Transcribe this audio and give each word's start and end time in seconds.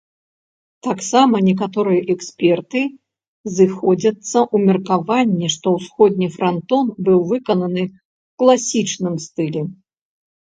Таксама 0.85 1.35
некаторыя 1.47 1.99
эксперты 2.13 2.81
сыходзяцца 3.57 4.39
ў 4.53 4.57
меркаванні, 4.71 5.51
што 5.57 5.75
ўсходні 5.77 6.31
франтон 6.39 6.85
быў 7.11 7.19
выкананы 7.35 7.83
ў 7.83 7.89
класічным 8.41 9.15
стылі. 9.29 9.61